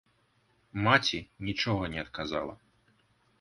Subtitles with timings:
[0.87, 1.19] Маці
[1.49, 2.53] нічога не адказала.